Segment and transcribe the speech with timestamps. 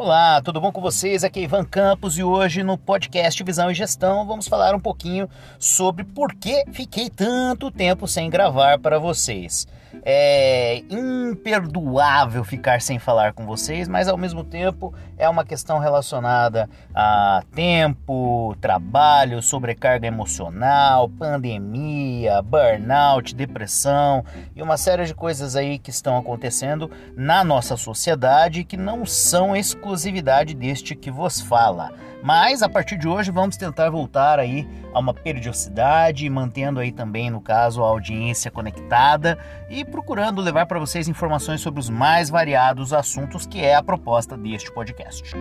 [0.00, 1.24] Olá, tudo bom com vocês?
[1.24, 5.28] Aqui é Ivan Campos e hoje no podcast Visão e Gestão vamos falar um pouquinho
[5.58, 9.66] sobre por que fiquei tanto tempo sem gravar para vocês.
[10.02, 16.68] É imperdoável ficar sem falar com vocês, mas ao mesmo tempo é uma questão relacionada
[16.94, 24.24] a tempo, trabalho, sobrecarga emocional, pandemia, burnout, depressão
[24.54, 29.56] e uma série de coisas aí que estão acontecendo na nossa sociedade que não são
[29.56, 31.92] exclusividade deste que vos fala.
[32.22, 37.30] Mas a partir de hoje vamos tentar voltar aí a uma periodicidade, mantendo aí também,
[37.30, 39.38] no caso, a audiência conectada
[39.70, 44.36] e procurando levar para vocês informações sobre os mais variados assuntos que é a proposta
[44.36, 45.34] deste podcast.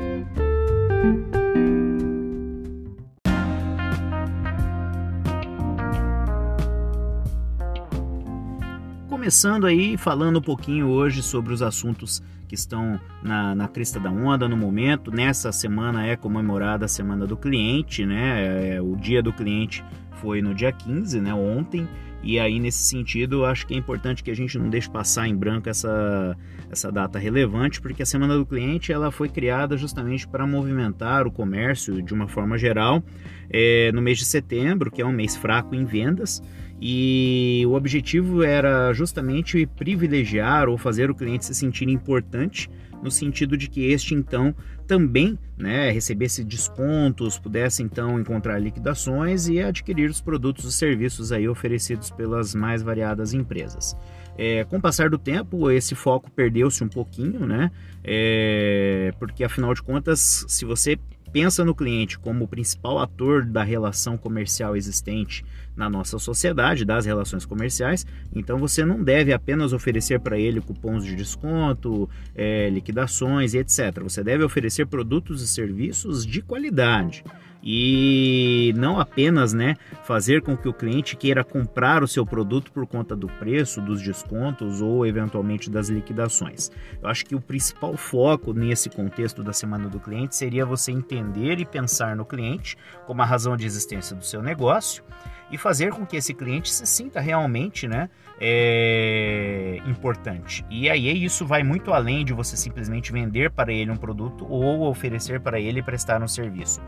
[9.10, 14.10] Começando aí falando um pouquinho hoje sobre os assuntos que estão na, na crista da
[14.10, 15.12] onda no momento.
[15.12, 18.76] Nessa semana é comemorada a Semana do Cliente, né?
[18.76, 19.84] É, o dia do cliente
[20.22, 21.34] foi no dia 15, né?
[21.34, 21.88] Ontem.
[22.24, 25.36] E aí, nesse sentido, acho que é importante que a gente não deixe passar em
[25.36, 26.36] branco essa,
[26.70, 31.32] essa data relevante, porque a Semana do Cliente ela foi criada justamente para movimentar o
[31.32, 33.04] comércio de uma forma geral
[33.50, 36.42] é, no mês de setembro, que é um mês fraco em vendas
[36.82, 42.70] e o objetivo era justamente privilegiar ou fazer o cliente se sentir importante
[43.02, 44.56] no sentido de que este então
[44.88, 51.48] também né, recebesse descontos, pudesse então encontrar liquidações e adquirir os produtos e serviços aí
[51.48, 53.96] oferecidos pelas mais variadas empresas.
[54.38, 57.72] É, com o passar do tempo, esse foco perdeu-se um pouquinho, né?
[58.04, 60.98] É, porque afinal de contas, se você
[61.32, 65.44] pensa no cliente como o principal ator da relação comercial existente
[65.76, 71.06] na nossa sociedade, das relações comerciais, então você não deve apenas oferecer para ele cupons
[71.06, 74.02] de desconto, é, liquidações e etc.
[74.02, 77.24] Você deve oferecer produtos e serviços de qualidade
[77.70, 79.76] e não apenas né,
[80.06, 84.02] fazer com que o cliente queira comprar o seu produto por conta do preço, dos
[84.02, 86.72] descontos ou eventualmente das liquidações.
[87.02, 91.60] Eu acho que o principal foco nesse contexto da semana do cliente seria você entender
[91.60, 95.04] e pensar no cliente como a razão de existência do seu negócio
[95.52, 98.10] e fazer com que esse cliente se sinta realmente né,
[98.40, 100.66] é, importante.
[100.70, 104.88] E aí isso vai muito além de você simplesmente vender para ele um produto ou
[104.90, 106.82] oferecer para ele prestar um serviço.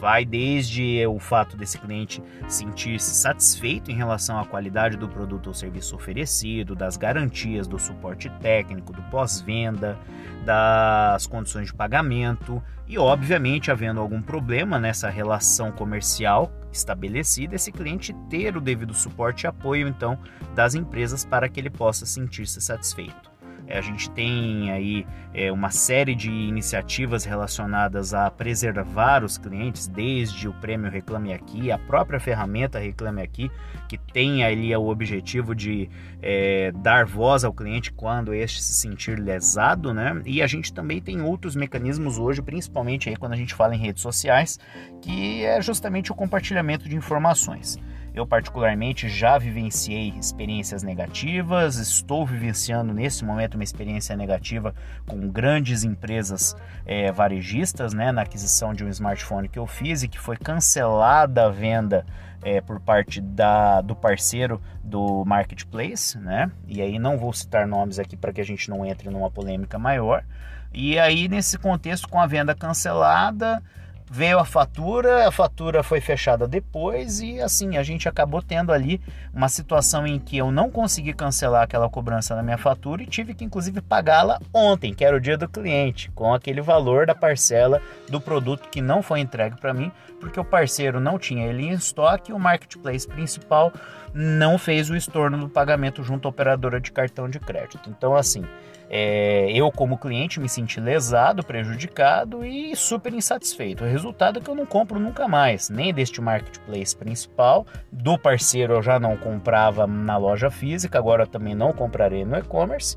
[0.00, 5.54] Vai desde o fato desse cliente sentir-se satisfeito em relação à qualidade do produto ou
[5.54, 9.98] serviço oferecido, das garantias, do suporte técnico, do pós-venda,
[10.44, 18.14] das condições de pagamento e, obviamente, havendo algum problema nessa relação comercial estabelecida, esse cliente
[18.28, 20.18] ter o devido suporte e apoio então
[20.54, 23.35] das empresas para que ele possa sentir-se satisfeito.
[23.66, 29.86] É, a gente tem aí é, uma série de iniciativas relacionadas a preservar os clientes,
[29.86, 33.50] desde o prêmio Reclame Aqui, a própria ferramenta Reclame Aqui,
[33.88, 35.88] que tem ali o objetivo de
[36.22, 40.20] é, dar voz ao cliente quando este se sentir lesado, né?
[40.24, 43.78] E a gente também tem outros mecanismos hoje, principalmente aí quando a gente fala em
[43.78, 44.58] redes sociais,
[45.00, 47.78] que é justamente o compartilhamento de informações.
[48.16, 54.74] Eu, particularmente, já vivenciei experiências negativas, estou vivenciando nesse momento uma experiência negativa
[55.06, 56.56] com grandes empresas
[56.86, 61.44] é, varejistas, né, na aquisição de um smartphone que eu fiz e que foi cancelada
[61.44, 62.06] a venda
[62.42, 66.50] é, por parte da, do parceiro do marketplace, né?
[66.66, 69.78] E aí não vou citar nomes aqui para que a gente não entre numa polêmica
[69.78, 70.24] maior.
[70.72, 73.62] E aí, nesse contexto, com a venda cancelada,
[74.10, 79.00] veio a fatura, a fatura foi fechada depois e assim a gente acabou tendo ali
[79.34, 83.34] uma situação em que eu não consegui cancelar aquela cobrança na minha fatura e tive
[83.34, 87.82] que inclusive pagá-la ontem, que era o dia do cliente, com aquele valor da parcela
[88.08, 89.90] do produto que não foi entregue para mim,
[90.20, 93.72] porque o parceiro não tinha ele em estoque e o marketplace principal
[94.14, 97.90] não fez o estorno do pagamento junto à operadora de cartão de crédito.
[97.90, 98.44] Então assim,
[98.88, 103.84] é, eu, como cliente, me senti lesado, prejudicado e super insatisfeito.
[103.84, 108.74] O resultado é que eu não compro nunca mais, nem deste marketplace principal, do parceiro
[108.74, 112.96] eu já não comprava na loja física, agora também não comprarei no e-commerce.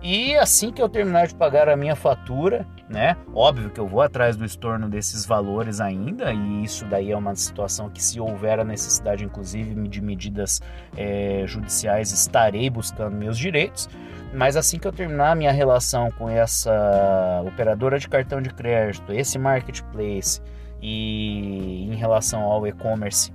[0.00, 3.16] E assim que eu terminar de pagar a minha fatura, né?
[3.34, 7.34] Óbvio que eu vou atrás do estorno desses valores ainda, e isso daí é uma
[7.34, 10.62] situação que, se houver a necessidade, inclusive, de medidas
[10.96, 13.88] é, judiciais, estarei buscando meus direitos.
[14.32, 19.12] Mas assim que eu terminar a minha relação com essa operadora de cartão de crédito,
[19.12, 20.40] esse marketplace
[20.82, 23.32] e em relação ao e-commerce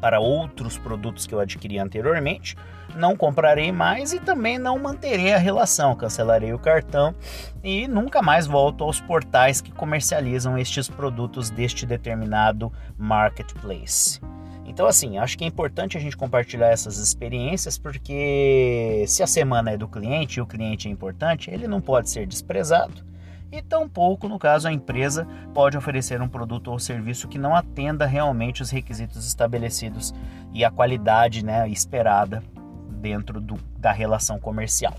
[0.00, 2.56] para outros produtos que eu adquiri anteriormente,
[2.94, 7.14] não comprarei mais e também não manterei a relação, cancelarei o cartão
[7.62, 14.20] e nunca mais volto aos portais que comercializam estes produtos deste determinado marketplace.
[14.64, 19.72] Então, assim, acho que é importante a gente compartilhar essas experiências porque se a semana
[19.72, 23.04] é do cliente e o cliente é importante, ele não pode ser desprezado
[23.56, 28.04] e tampouco, no caso, a empresa pode oferecer um produto ou serviço que não atenda
[28.04, 30.12] realmente os requisitos estabelecidos
[30.52, 32.42] e a qualidade né, esperada
[33.00, 34.94] dentro do, da relação comercial.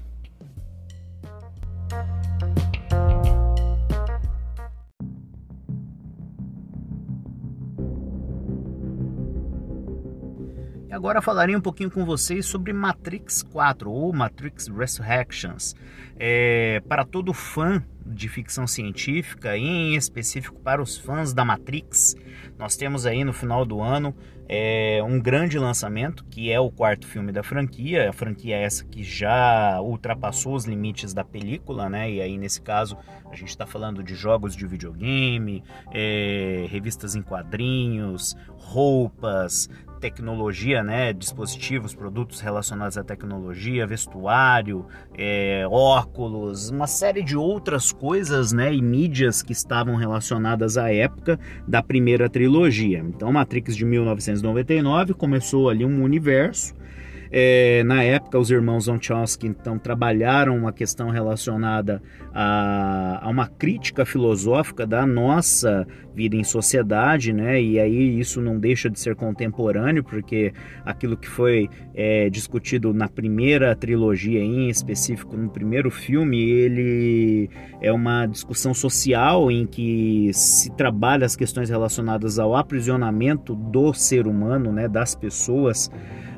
[10.96, 15.76] Agora falarei um pouquinho com vocês sobre Matrix 4 ou Matrix Resurrections.
[16.18, 22.16] É, para todo fã de ficção científica, em específico para os fãs da Matrix,
[22.57, 24.16] nós temos aí no final do ano
[24.48, 28.10] é, um grande lançamento que é o quarto filme da franquia.
[28.10, 32.12] A franquia é essa que já ultrapassou os limites da película, né?
[32.12, 32.98] E aí nesse caso
[33.30, 39.69] a gente está falando de jogos de videogame, é, revistas em quadrinhos, roupas,
[40.00, 44.86] tecnologia, né, dispositivos, produtos relacionados à tecnologia, vestuário,
[45.18, 51.40] é, óculos, uma série de outras coisas, né, e mídias que estavam relacionadas à época
[51.68, 53.00] da primeira trilogia.
[53.00, 56.74] Então, Matrix de 1999 começou ali um universo
[57.31, 62.01] é, na época, os irmãos Wachowski então trabalharam uma questão relacionada
[62.33, 67.62] a, a, uma crítica filosófica da nossa vida em sociedade, né?
[67.62, 70.54] E aí isso não deixa de ser contemporâneo, porque
[70.86, 77.50] aquilo que foi é, discutido na primeira trilogia, em específico no primeiro filme, ele
[77.81, 84.27] é uma discussão social em que se trabalha as questões relacionadas ao aprisionamento do ser
[84.27, 84.88] humano, né?
[84.88, 85.92] Das pessoas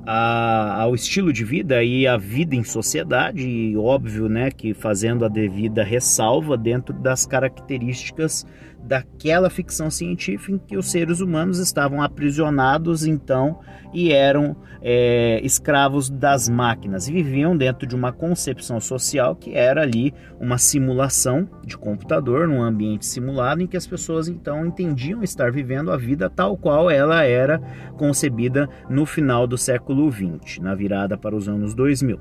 [0.10, 5.26] a, ao estilo de vida e à vida em sociedade, e óbvio, né, que fazendo
[5.26, 8.46] a devida ressalva dentro das características
[8.88, 13.60] daquela ficção científica em que os seres humanos estavam aprisionados então
[13.94, 20.14] e eram é, escravos das máquinas viviam dentro de uma concepção social que era ali
[20.40, 25.92] uma simulação de computador num ambiente simulado em que as pessoas então entendiam estar vivendo
[25.92, 27.60] a vida tal qual ela era
[27.98, 32.20] concebida no final do século XX, na virada para os anos 2000.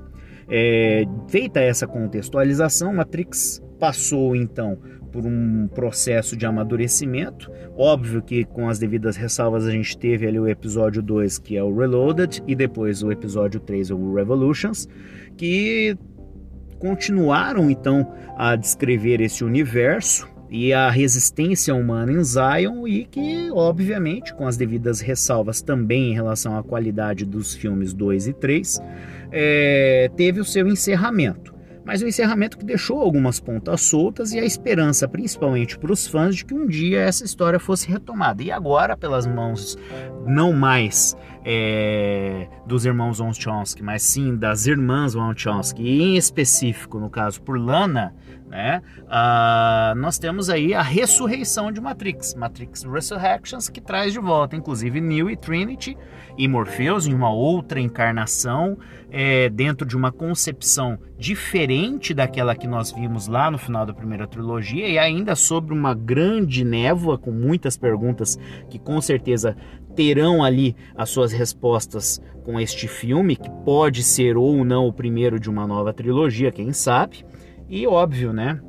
[0.49, 4.77] É, feita essa contextualização, Matrix passou então
[5.11, 7.51] por um processo de amadurecimento.
[7.75, 11.63] Óbvio que com as devidas ressalvas a gente teve ali o episódio 2, que é
[11.63, 14.87] o Reloaded, e depois o episódio 3, o Revolutions,
[15.35, 15.97] que
[16.79, 24.33] continuaram então a descrever esse universo e a resistência humana em Zion e que, obviamente,
[24.33, 28.79] com as devidas ressalvas também em relação à qualidade dos filmes 2 e 3,
[29.31, 31.56] é, teve o seu encerramento
[31.87, 36.35] mas um encerramento que deixou algumas pontas soltas e a esperança, principalmente para os fãs,
[36.35, 38.43] de que um dia essa história fosse retomada.
[38.43, 39.77] E agora, pelas mãos
[40.25, 41.15] não mais
[41.49, 47.57] é, dos irmãos Wachowski, mas sim das irmãs Wachowski, e em específico, no caso, por
[47.57, 48.13] Lana,
[48.49, 48.81] né?
[49.03, 54.99] Uh, nós temos aí a ressurreição de Matrix, Matrix Resurrections, que traz de volta, inclusive,
[54.99, 55.97] Neo e Trinity
[56.37, 58.77] e Morpheus em uma outra encarnação,
[59.09, 64.27] é, dentro de uma concepção diferente daquela que nós vimos lá no final da primeira
[64.27, 68.37] trilogia, e ainda sobre uma grande névoa, com muitas perguntas
[68.69, 69.55] que com certeza
[69.97, 75.39] terão ali as suas respostas com este filme, que pode ser ou não o primeiro
[75.39, 77.25] de uma nova trilogia, quem sabe.
[77.69, 78.59] E óbvio, né?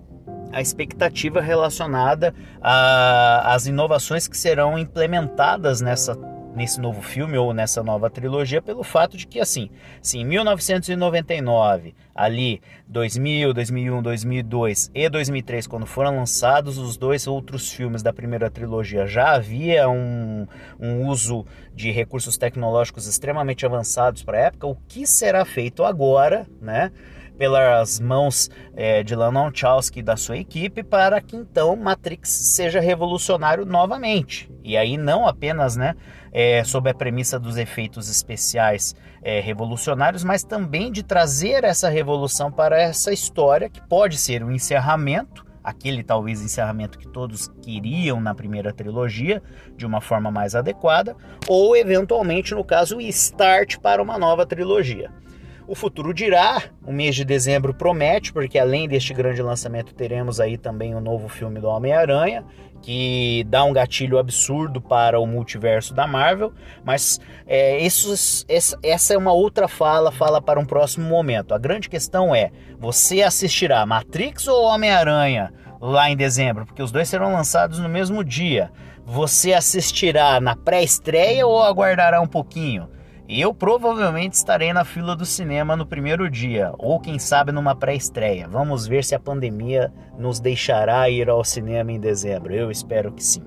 [0.52, 6.14] A expectativa relacionada às inovações que serão implementadas nessa
[6.54, 9.70] nesse novo filme ou nessa nova trilogia pelo fato de que assim,
[10.14, 18.02] em 1999, ali 2000, 2001, 2002 e 2003 quando foram lançados os dois outros filmes
[18.02, 20.46] da primeira trilogia, já havia um,
[20.80, 26.46] um uso de recursos tecnológicos extremamente avançados para a época, o que será feito agora,
[26.60, 26.90] né?
[27.38, 32.80] Pelas mãos é, de Lana Wachowski e da sua equipe para que então Matrix seja
[32.80, 34.50] revolucionário novamente.
[34.64, 35.94] E aí não apenas né,
[36.32, 42.50] é, sob a premissa dos efeitos especiais é, revolucionários, mas também de trazer essa revolução
[42.50, 48.34] para essa história que pode ser um encerramento aquele talvez encerramento que todos queriam na
[48.34, 49.42] primeira trilogia,
[49.76, 51.14] de uma forma mais adequada,
[51.46, 55.10] ou eventualmente, no caso, o start para uma nova trilogia.
[55.68, 60.56] O futuro dirá, o mês de dezembro promete, porque além deste grande lançamento, teremos aí
[60.56, 62.42] também o novo filme do Homem-Aranha,
[62.80, 67.86] que dá um gatilho absurdo para o multiverso da Marvel, mas é,
[68.82, 71.52] essa é uma outra fala, fala para um próximo momento.
[71.52, 76.64] A grande questão é: você assistirá Matrix ou Homem-Aranha lá em dezembro?
[76.64, 78.72] Porque os dois serão lançados no mesmo dia.
[79.04, 82.88] Você assistirá na pré-estreia ou aguardará um pouquinho?
[83.30, 88.48] Eu provavelmente estarei na fila do cinema no primeiro dia, ou quem sabe numa pré-estreia.
[88.48, 92.54] Vamos ver se a pandemia nos deixará ir ao cinema em dezembro.
[92.54, 93.44] Eu espero que sim.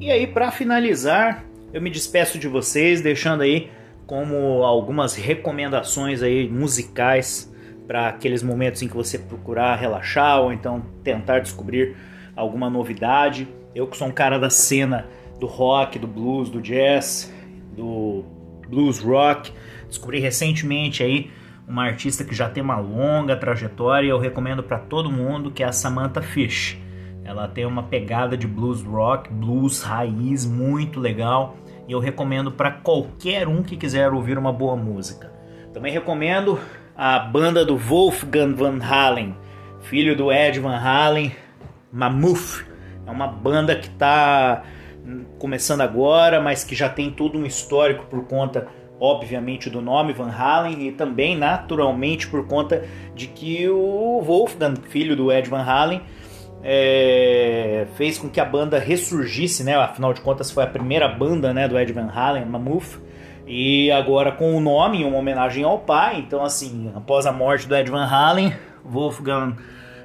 [0.00, 3.70] E aí, para finalizar, eu me despeço de vocês, deixando aí
[4.04, 7.49] como algumas recomendações aí musicais
[7.90, 11.96] para aqueles momentos em que você procurar relaxar ou então tentar descobrir
[12.36, 13.48] alguma novidade.
[13.74, 15.08] Eu que sou um cara da cena
[15.40, 17.34] do rock, do blues, do jazz,
[17.76, 18.24] do
[18.68, 19.52] blues rock,
[19.88, 21.32] descobri recentemente aí
[21.66, 25.64] uma artista que já tem uma longa trajetória e eu recomendo para todo mundo que
[25.64, 26.78] é a Samantha Fish.
[27.24, 31.56] Ela tem uma pegada de blues rock, blues raiz muito legal
[31.88, 35.32] e eu recomendo para qualquer um que quiser ouvir uma boa música.
[35.72, 36.56] Também recomendo
[37.02, 39.34] a banda do Wolfgang Van Halen,
[39.80, 41.34] filho do Ed Van Halen,
[41.90, 42.66] Mammoth.
[43.06, 44.62] É uma banda que está
[45.38, 48.68] começando agora, mas que já tem todo um histórico por conta,
[49.00, 55.16] obviamente, do nome Van Halen e também, naturalmente, por conta de que o Wolfgang, filho
[55.16, 56.02] do Ed Van Halen,
[56.62, 59.74] é, fez com que a banda ressurgisse, né?
[59.74, 63.00] Afinal de contas, foi a primeira banda né, do Ed Van Halen, Mammoth.
[63.52, 66.20] E agora com o nome, uma homenagem ao pai.
[66.20, 68.54] Então, assim, após a morte do Ed Van Halen,
[68.84, 69.56] Wolfgang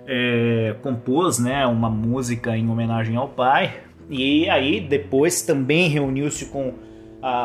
[0.07, 3.81] é, compôs né, uma música em homenagem ao pai.
[4.09, 6.73] E aí depois também reuniu-se com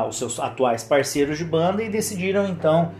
[0.08, 2.92] os seus atuais parceiros de banda e decidiram então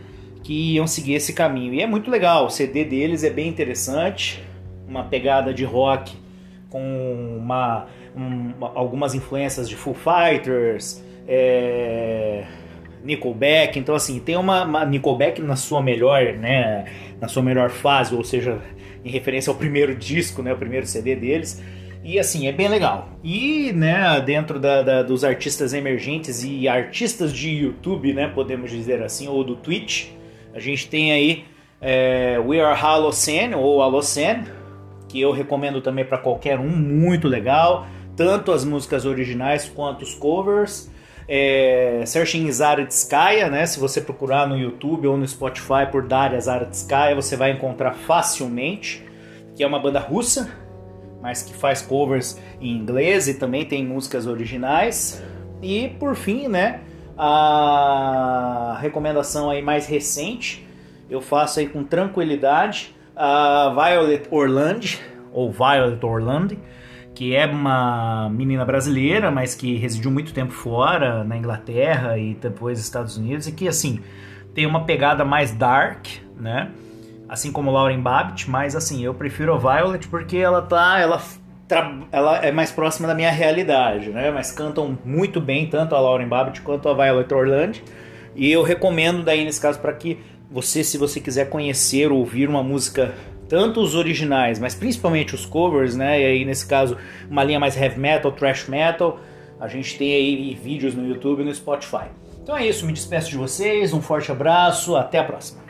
[0.43, 1.73] que iam seguir esse caminho.
[1.73, 4.43] E é muito legal, o CD deles é bem interessante,
[4.87, 6.15] uma pegada de rock
[6.69, 12.45] com uma, um, algumas influências de Foo Fighters, é,
[13.05, 16.85] Nickelback, então assim, tem uma, uma Nickelback na sua melhor, né,
[17.21, 18.59] na sua melhor fase, ou seja,
[19.05, 21.63] em referência ao primeiro disco, né, o primeiro CD deles.
[22.03, 23.11] E assim, é bem legal.
[23.23, 29.03] E, né, dentro da, da, dos artistas emergentes e artistas de YouTube, né, podemos dizer
[29.03, 30.09] assim, ou do Twitch,
[30.55, 31.45] a gente tem aí
[31.81, 34.45] é, We Are Halocene, ou Halocene,
[35.09, 37.87] que eu recomendo também para qualquer um, muito legal.
[38.17, 40.91] Tanto as músicas originais quanto os covers
[41.33, 43.65] é, Searching Zaretskaya, né?
[43.65, 49.07] Se você procurar no YouTube ou no Spotify por Daria Zaretskaya, você vai encontrar facilmente,
[49.55, 50.51] que é uma banda russa,
[51.23, 55.23] mas que faz covers em inglês e também tem músicas originais.
[55.63, 56.81] E por fim, né,
[57.17, 60.67] a recomendação aí mais recente,
[61.09, 64.87] eu faço aí com tranquilidade, a Violet Orlando
[65.33, 66.59] ou Violet Orlando
[67.15, 72.79] que é uma menina brasileira, mas que residiu muito tempo fora, na Inglaterra e depois
[72.79, 74.01] nos Estados Unidos, e que, assim,
[74.55, 76.07] tem uma pegada mais dark,
[76.39, 76.71] né?
[77.29, 80.99] Assim como Lauren Babbitt, mas, assim, eu prefiro a Violet porque ela tá...
[80.99, 81.21] Ela,
[82.11, 84.31] ela é mais próxima da minha realidade, né?
[84.31, 87.79] Mas cantam muito bem, tanto a Lauren Babbitt quanto a Violet Orlando.
[88.35, 90.19] E eu recomendo daí, nesse caso, para que
[90.51, 93.15] você, se você quiser conhecer ou ouvir uma música
[93.51, 96.23] tanto os originais, mas principalmente os covers, né?
[96.23, 96.97] E aí nesse caso
[97.29, 99.19] uma linha mais heavy metal, thrash metal.
[99.59, 102.07] A gente tem aí vídeos no YouTube e no Spotify.
[102.41, 105.61] Então é isso, me despeço de vocês, um forte abraço, até a próxima.